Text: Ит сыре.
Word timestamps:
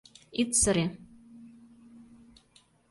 Ит 0.41 0.49
сыре. 0.61 0.85